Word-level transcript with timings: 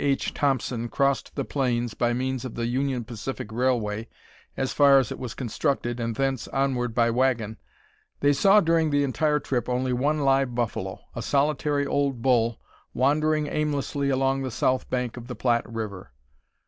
H. 0.03 0.33
Thompson 0.33 0.89
crossed 0.89 1.35
the 1.35 1.45
plains 1.45 1.93
by 1.93 2.11
means 2.11 2.43
of 2.43 2.55
the 2.55 2.65
Union 2.65 3.03
Pacific 3.03 3.51
Railway 3.51 4.07
as 4.57 4.73
far 4.73 4.97
as 4.97 5.11
it 5.11 5.19
was 5.19 5.35
constructed 5.35 5.99
and 5.99 6.15
thence 6.15 6.47
onward 6.47 6.95
by 6.95 7.11
wagon, 7.11 7.59
they 8.19 8.33
saw 8.33 8.61
during 8.61 8.89
the 8.89 9.03
entire 9.03 9.39
trip 9.39 9.69
only 9.69 9.93
one 9.93 10.21
live 10.21 10.55
buffalo, 10.55 11.01
a 11.15 11.21
solitary 11.21 11.85
old 11.85 12.23
bull, 12.23 12.59
wandering 12.95 13.45
aimlessly 13.45 14.09
along 14.09 14.41
the 14.41 14.49
south 14.49 14.89
bank 14.89 15.17
of 15.17 15.27
the 15.27 15.35
Platte 15.35 15.71
River. 15.71 16.11